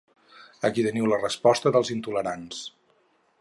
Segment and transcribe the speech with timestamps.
[0.69, 2.65] Aquí teniu la resposta dels intolerants.